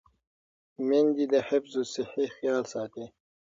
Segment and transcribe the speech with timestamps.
[0.87, 3.05] میندې د حفظ الصحې خیال ساتي.